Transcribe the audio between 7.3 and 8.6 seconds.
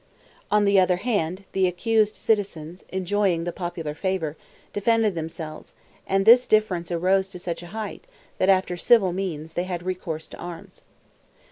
such a height, that,